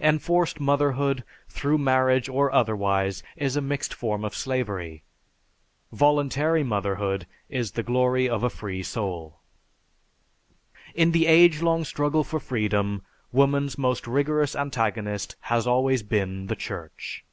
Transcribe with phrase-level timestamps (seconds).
[0.00, 5.02] Enforced motherhood, through marriage or otherwise, is a mixed form of slavery,
[5.90, 9.40] voluntary motherhood is the glory of a free soul."
[10.94, 16.54] In the age long struggle for freedom, woman's most rigorous antagonist has always been the
[16.54, 17.24] Church.